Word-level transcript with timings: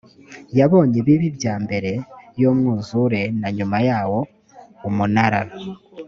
yabonye 0.57 0.95
ibibi 1.01 1.27
bya 1.37 1.53
mbere 1.63 1.91
y 2.39 2.43
umwuzure 2.49 3.21
na 3.41 3.49
nyuma 3.55 3.77
yawo 3.87 4.19
umunara 4.87 5.41